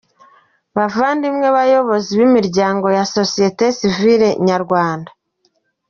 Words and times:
Bavandimwe 0.75 1.47
bayobozi 1.57 2.11
b’imiryango 2.19 2.87
ya 2.97 3.03
société 3.15 3.65
civile 3.79 4.27
nyarwanda, 4.47 5.11